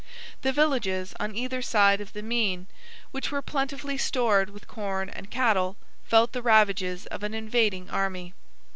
The 0.41 0.51
villages 0.51 1.13
on 1.19 1.35
either 1.35 1.61
side 1.61 2.01
of 2.01 2.13
the 2.13 2.23
Meyn, 2.23 2.65
which 3.11 3.29
were 3.29 3.43
plentifully 3.43 3.99
stored 3.99 4.49
with 4.49 4.67
corn 4.67 5.09
and 5.11 5.29
cattle, 5.29 5.77
felt 6.05 6.31
the 6.31 6.41
ravages 6.41 7.05
of 7.05 7.21
an 7.21 7.35
invading 7.35 7.87
army. 7.87 8.33